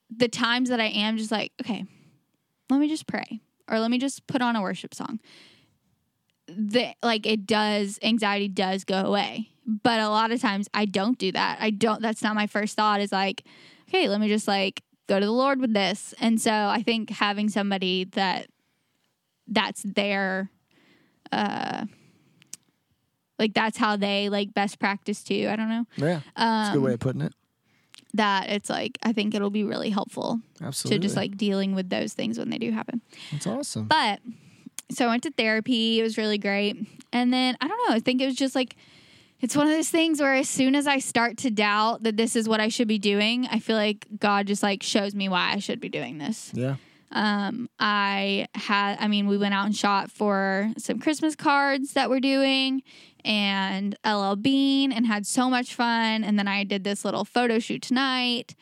[0.10, 1.86] the times that I am just like, okay,
[2.70, 5.20] let me just pray or let me just put on a worship song.
[6.48, 9.50] The like it does anxiety does go away.
[9.66, 11.58] But a lot of times I don't do that.
[11.60, 13.44] I don't that's not my first thought is like,
[13.90, 16.14] okay, let me just like go to the Lord with this.
[16.20, 18.48] And so I think having somebody that
[19.48, 20.52] that's their
[21.32, 21.86] uh
[23.40, 25.48] like that's how they like best practice too.
[25.50, 25.86] I don't know.
[25.98, 26.22] Yeah.
[26.38, 27.34] That's a good Um, way of putting it.
[28.16, 30.98] That it's like I think it'll be really helpful Absolutely.
[30.98, 33.02] to just like dealing with those things when they do happen.
[33.32, 33.88] That's awesome.
[33.88, 34.20] But
[34.92, 36.00] so I went to therapy.
[36.00, 36.78] It was really great.
[37.12, 38.76] And then I don't know, I think it was just like
[39.42, 42.36] it's one of those things where as soon as I start to doubt that this
[42.36, 45.52] is what I should be doing, I feel like God just like shows me why
[45.52, 46.52] I should be doing this.
[46.54, 46.76] yeah.
[47.12, 52.10] Um, I had, I mean, we went out and shot for some Christmas cards that
[52.10, 52.82] we're doing
[53.26, 56.24] and LL Bean and had so much fun.
[56.24, 58.56] And then I did this little photo shoot tonight.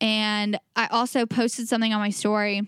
[0.00, 2.62] And I also posted something on my story,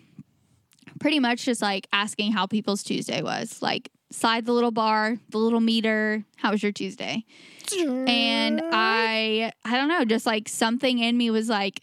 [0.98, 3.62] pretty much just like asking how people's Tuesday was.
[3.62, 6.24] Like, slide the little bar, the little meter.
[6.36, 7.24] How was your Tuesday?
[7.72, 11.82] And I, I don't know, just like something in me was like,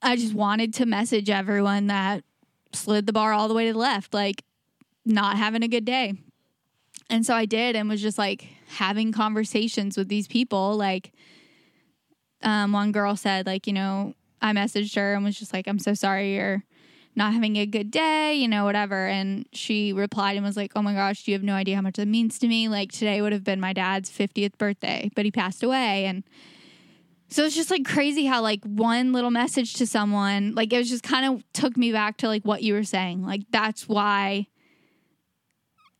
[0.00, 2.22] I just wanted to message everyone that
[2.72, 4.44] slid the bar all the way to the left, like
[5.04, 6.14] not having a good day.
[7.10, 10.76] And so I did and was just like having conversations with these people.
[10.76, 11.12] Like,
[12.42, 15.78] um, one girl said, like, you know, I messaged her and was just like, I'm
[15.78, 16.64] so sorry you're
[17.16, 19.06] not having a good day, you know, whatever.
[19.06, 21.94] And she replied and was like, Oh my gosh, you have no idea how much
[21.94, 22.68] that means to me.
[22.68, 26.06] Like, today would have been my dad's 50th birthday, but he passed away.
[26.06, 26.24] And
[27.28, 30.90] so it's just like crazy how, like, one little message to someone, like, it was
[30.90, 33.24] just kind of took me back to like what you were saying.
[33.24, 34.48] Like, that's why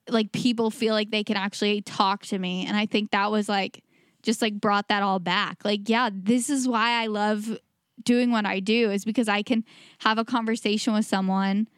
[0.08, 2.66] like people feel like they can actually talk to me.
[2.66, 3.82] And i think that was like
[4.22, 5.64] just like brought that all back.
[5.64, 7.58] Like yeah this is why i love
[8.02, 9.64] doing what i do is because i can
[9.98, 11.68] have a conversation with someone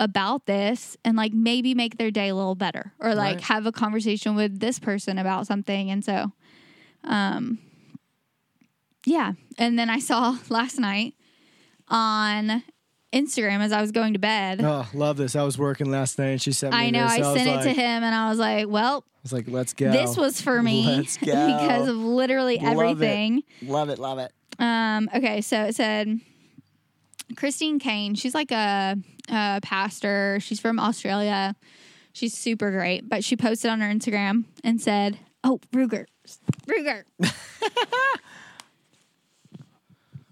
[0.00, 3.40] about this and like maybe make their day a little better or like Right.
[3.42, 5.90] have a conversation with this person about something.
[5.90, 6.32] And so
[7.04, 7.58] um
[9.06, 9.32] yeah.
[9.58, 11.14] And then i saw last night
[11.88, 12.62] on
[13.12, 15.34] instagram as i was going to bed Oh, love this.
[15.36, 17.02] I was working last night and she sent me I know.
[17.08, 17.12] this.
[17.12, 19.46] I was sent it like, to him, and I was like, "Well, I was like,
[19.48, 19.90] let's go.
[19.92, 22.70] this was for me because of literally Love it.
[22.80, 24.32] everything." Love it, love it.
[24.58, 26.20] Um, okay, so it said
[27.36, 28.14] Christine Caine.
[28.14, 28.96] She's like a,
[29.28, 30.38] a pastor.
[30.40, 31.54] She's from Australia.
[32.12, 36.06] She's super great, but she posted on her Instagram and said, "Oh, Ruger,
[36.66, 37.04] Ruger."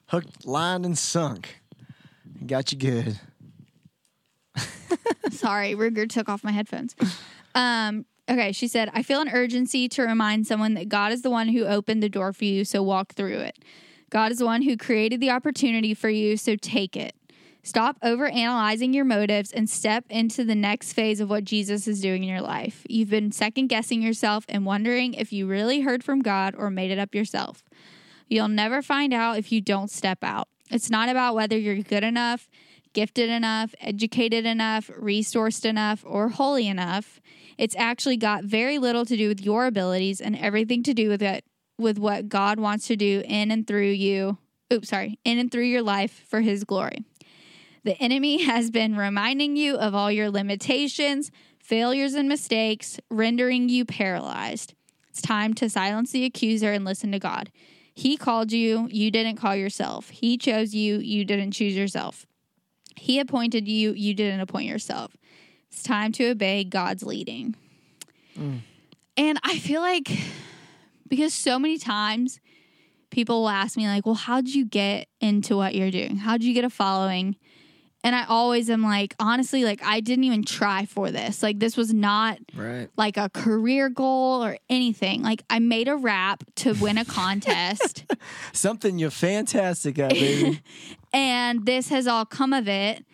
[0.06, 1.59] Hooked, lined, and sunk.
[2.46, 3.20] Got you good.
[5.30, 6.96] Sorry, Ruger took off my headphones.
[7.54, 11.30] Um, okay, she said, I feel an urgency to remind someone that God is the
[11.30, 13.58] one who opened the door for you, so walk through it.
[14.10, 17.14] God is the one who created the opportunity for you, so take it.
[17.62, 22.00] Stop over analyzing your motives and step into the next phase of what Jesus is
[22.00, 22.86] doing in your life.
[22.88, 26.90] You've been second guessing yourself and wondering if you really heard from God or made
[26.90, 27.62] it up yourself.
[28.28, 30.48] You'll never find out if you don't step out.
[30.70, 32.48] It's not about whether you're good enough,
[32.92, 37.20] gifted enough, educated enough, resourced enough, or holy enough.
[37.58, 41.22] It's actually got very little to do with your abilities and everything to do with
[41.22, 41.44] it
[41.78, 44.38] with what God wants to do in and through you.
[44.72, 47.04] Oops, sorry, in and through your life for his glory.
[47.82, 53.84] The enemy has been reminding you of all your limitations, failures, and mistakes, rendering you
[53.84, 54.74] paralyzed.
[55.08, 57.50] It's time to silence the accuser and listen to God.
[57.94, 60.10] He called you, you didn't call yourself.
[60.10, 62.26] He chose you, you didn't choose yourself.
[62.96, 65.16] He appointed you, you didn't appoint yourself.
[65.70, 67.54] It's time to obey God's leading.
[68.38, 68.60] Mm.
[69.16, 70.10] And I feel like
[71.08, 72.40] because so many times
[73.10, 76.16] people will ask me, like, well, how'd you get into what you're doing?
[76.16, 77.36] How'd you get a following?
[78.02, 81.42] And I always am like, honestly, like, I didn't even try for this.
[81.42, 82.88] Like, this was not Right.
[82.96, 85.22] like a career goal or anything.
[85.22, 88.06] Like, I made a rap to win a contest.
[88.54, 90.62] Something you're fantastic at, baby.
[91.12, 93.04] and this has all come of it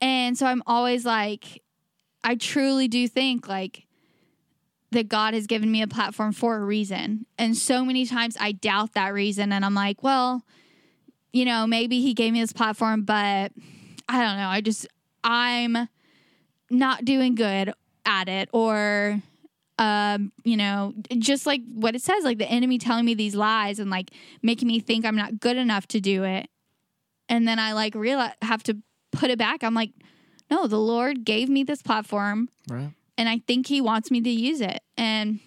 [0.00, 1.62] and so i'm always like
[2.24, 3.86] i truly do think like
[4.90, 8.50] that god has given me a platform for a reason and so many times i
[8.50, 10.42] doubt that reason and i'm like well
[11.32, 13.52] you know maybe he gave me this platform but
[14.12, 14.86] i don't know i just
[15.24, 15.88] i'm
[16.70, 17.72] not doing good
[18.04, 19.20] at it or
[19.78, 23.78] um you know just like what it says like the enemy telling me these lies
[23.78, 24.10] and like
[24.42, 26.48] making me think i'm not good enough to do it
[27.32, 28.76] and then I like realize have to
[29.10, 29.64] put it back.
[29.64, 29.92] I'm like,
[30.50, 32.90] no, the Lord gave me this platform, right.
[33.16, 34.82] and I think He wants me to use it.
[34.98, 35.40] And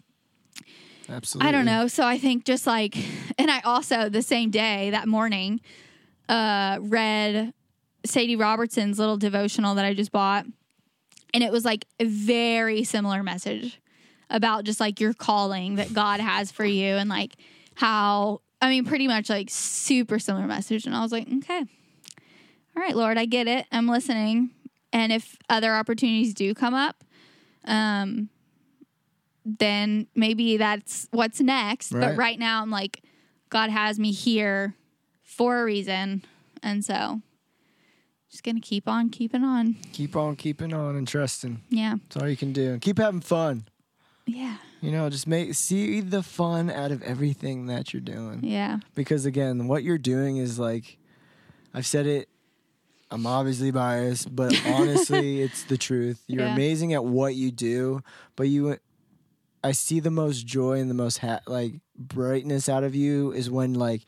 [1.08, 1.48] Absolutely.
[1.48, 1.88] I don't know.
[1.88, 2.98] So I think just like,
[3.38, 5.62] and I also the same day that morning,
[6.28, 7.54] uh, read
[8.06, 10.46] Sadie Robertson's little devotional that I just bought,
[11.34, 13.80] and it was like a very similar message
[14.30, 17.34] about just like your calling that God has for you, and like
[17.76, 20.86] how I mean, pretty much like super similar message.
[20.86, 23.66] And I was like, okay, all right, Lord, I get it.
[23.72, 24.50] I'm listening.
[24.92, 27.04] And if other opportunities do come up,
[27.66, 28.30] um,
[29.46, 31.92] then maybe that's what's next.
[31.92, 32.18] But Right.
[32.18, 33.04] right now, I'm like,
[33.50, 34.74] God has me here
[35.22, 36.24] for a reason.
[36.64, 37.22] And so
[38.44, 39.76] just to keep on keeping on.
[39.94, 41.62] Keep on keeping on and trusting.
[41.70, 41.96] Yeah.
[42.04, 42.74] That's all you can do.
[42.74, 43.66] And keep having fun.
[44.26, 44.58] Yeah.
[44.82, 48.42] You know, just make see the fun out of everything that you're doing.
[48.44, 48.80] Yeah.
[48.96, 50.98] Because again, what you're doing is like
[51.74, 52.30] I've said it
[53.12, 56.24] I'm obviously biased, but honestly, it's the truth.
[56.28, 56.54] You're Yeah.
[56.54, 58.02] amazing at what you do,
[58.36, 58.78] but you
[59.64, 63.50] I see the most joy and the most ha- like brightness out of you is
[63.50, 64.02] when like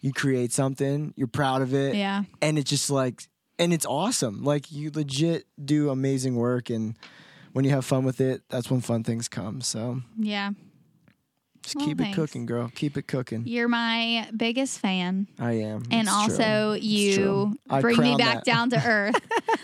[0.00, 2.24] you create something, you're proud of it, Yeah.
[2.42, 3.26] and it's just like
[3.58, 4.44] and it's awesome.
[4.44, 6.94] Like you legit do amazing work and
[7.52, 9.60] when you have fun with it, that's when fun things come.
[9.62, 10.50] So Yeah.
[11.62, 12.16] just Well, keep thanks.
[12.16, 12.70] it cooking, girl.
[12.74, 13.42] Keep it cooking.
[13.46, 15.26] You're my biggest fan.
[15.38, 15.82] I am.
[15.90, 16.80] And It's also, true.
[16.82, 18.44] You bring me back that.
[18.44, 19.16] down to earth.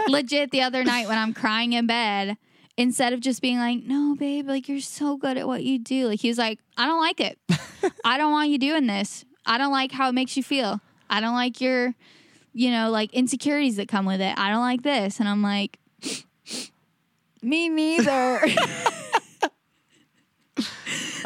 [0.08, 2.36] Legit, the other night when I'm crying in bed
[2.76, 6.08] instead of just being like, no, babe, like you're so good at what you do.
[6.08, 7.38] Like he was like, I don't like it.
[8.04, 9.24] I don't want you doing this.
[9.46, 10.80] I don't like how it makes you feel.
[11.08, 11.94] I don't like your,
[12.54, 14.38] you know, like insecurities that come with it.
[14.38, 15.20] I don't like this.
[15.20, 15.78] And I'm like,
[17.42, 18.40] me neither.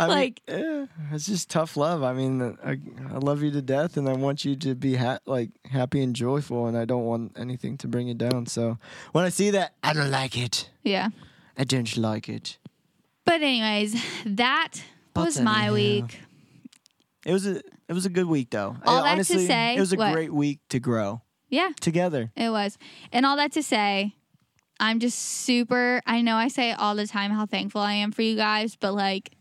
[0.00, 2.02] I mean, like- yeah, it's just tough love.
[2.02, 2.78] I mean, I,
[3.12, 6.14] I love you to death, and I want you to be ha- like happy and
[6.14, 8.46] joyful, and I don't want anything to bring you down.
[8.46, 8.78] So
[9.12, 10.70] when I see that, I don't like it.
[10.84, 11.08] yeah.
[11.60, 12.56] I don't like it.
[13.24, 14.74] But anyways, that
[15.12, 15.74] But was my anyhow.
[15.74, 16.20] week.
[17.28, 17.56] It was a
[17.88, 18.74] it was a good week though.
[18.86, 20.12] All I- that to honestly, say- it was a what?
[20.14, 21.20] great week to grow
[21.50, 21.70] Yeah.
[21.80, 22.32] together.
[22.34, 22.78] It was.
[23.12, 24.14] And all that to say,
[24.80, 26.00] I'm just super.
[26.06, 28.94] I know I say all the time how thankful I am for you guys, but
[28.94, 29.32] like,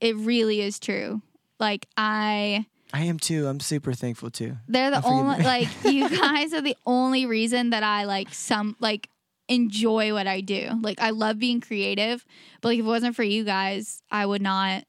[0.00, 1.20] it really is true.
[1.58, 2.64] Like, I,
[2.94, 3.46] I am too.
[3.48, 4.56] I'm super thankful too.
[4.66, 9.10] they're the only, like, you guys are the only reason that I like some, like,
[9.48, 10.70] enjoy what I do.
[10.80, 12.24] Like, I love being creative,
[12.62, 14.84] but like, if it wasn't for you guys, I would not,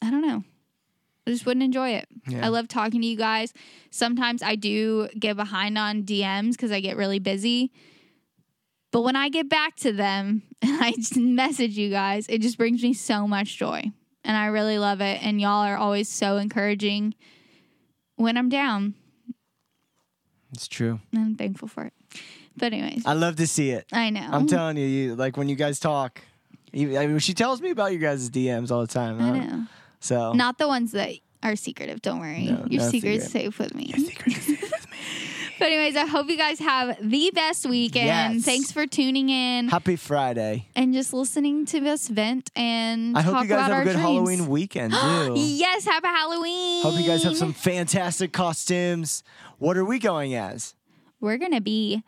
[0.00, 0.44] I don't know.
[1.26, 2.06] I just wouldn't enjoy it.
[2.28, 2.44] Yeah.
[2.44, 3.52] I love talking to you guys.
[3.90, 7.72] Sometimes I do get behind on DMs because I get really busy.
[8.92, 12.58] But when I get back to them and I just message you guys, it just
[12.58, 13.90] brings me so much joy.
[14.22, 15.22] And I really love it.
[15.22, 17.14] And y'all are always so encouraging
[18.16, 18.94] when I'm down.
[20.52, 21.00] It's true.
[21.12, 21.92] And I'm thankful for it.
[22.56, 23.86] But, anyways, I love to see it.
[23.92, 24.28] I know.
[24.30, 26.20] I'm telling you, you like when you guys talk.
[26.72, 29.20] you- I mean, she tells me about you guys' DMs all the time.
[29.20, 29.32] I huh?
[29.44, 29.66] know.
[30.04, 32.02] So Not the ones that are secretive.
[32.02, 32.44] Don't worry.
[32.44, 33.42] No, Your no secret's secret.
[33.54, 33.92] safe with me.
[33.92, 34.98] secret is safe with me.
[35.56, 38.06] But, anyways, I hope you guys have the best weekend.
[38.34, 38.44] Yes.
[38.44, 39.68] Thanks for tuning in.
[39.68, 40.66] Happy Friday.
[40.74, 43.80] and just listening to us vent and I talk hope you guys about have our
[43.82, 44.02] a good dreams.
[44.02, 45.34] Halloween weekend too.
[45.36, 46.82] Yes, happy Halloween.
[46.82, 49.22] Hope you guys have some fantastic costumes.
[49.58, 50.74] What are we going as?
[51.20, 52.02] We're gonna be.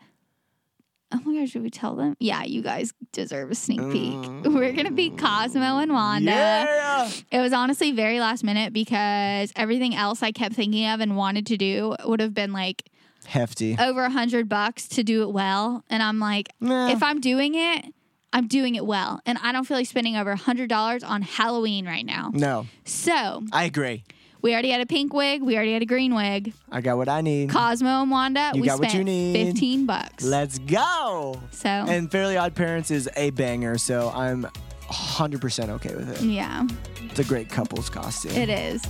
[1.11, 2.15] Oh my gosh, should we tell them?
[2.19, 4.13] Yeah, you guys deserve a sneak peek.
[4.53, 6.31] We're gonna be Cosmo and Wanda.
[6.31, 6.65] Mm.
[6.65, 7.11] Yeah.
[7.31, 11.45] It was honestly very last minute because everything else I kept thinking of and wanted
[11.47, 12.83] to do would have been like
[13.25, 13.77] Hefty.
[13.79, 15.83] over a hundred bucks to do it well.
[15.89, 16.89] And I'm like, Nah.
[16.89, 17.85] if I'm doing it,
[18.33, 19.21] I'm doing it well.
[19.25, 22.31] And I don't feel like spending over a hundred dollars on Halloween right now.
[22.33, 24.03] No, So I agree.
[24.47, 25.41] We already had a pink wig.
[25.43, 26.53] We already had a green wig.
[26.71, 27.49] I got what I need.
[27.49, 29.51] Cosmo and Wanda, You we got what spent you need.
[29.51, 30.23] 15 bucks.
[30.23, 31.41] Let's go.
[31.51, 34.47] so, And Fairly OddParents is a banger, so I'm
[34.89, 36.25] 100% okay with it.
[36.25, 36.65] yeah,
[37.09, 38.31] It's a great couples costume.
[38.31, 38.81] it is.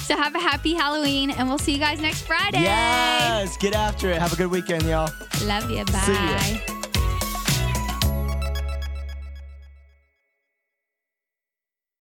[0.00, 2.60] So have a happy Halloween, and we'll see you guys next Friday.
[2.60, 4.18] Yes, get after it.
[4.18, 5.10] Have a good weekend, y'all.
[5.46, 5.86] Love you.
[5.86, 6.38] See ya.
[6.66, 6.77] Bye.